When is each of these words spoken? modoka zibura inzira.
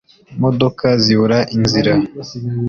modoka 0.41 0.87
zibura 1.03 1.39
inzira. 1.55 1.93